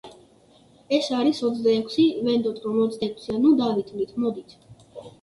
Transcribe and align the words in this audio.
ეს 0.97 1.09
არის 1.17 1.43
ოცდაექვსი, 1.51 2.07
ვენდოთ 2.31 2.59
რომ 2.67 2.83
ოცდაექვსია, 2.89 3.39
ნუ 3.47 3.55
დავითვლით 3.63 4.21
მოდით. 4.27 4.61